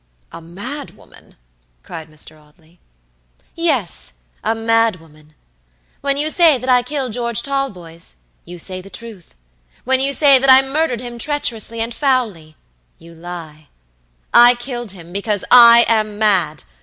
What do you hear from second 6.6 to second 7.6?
I killed George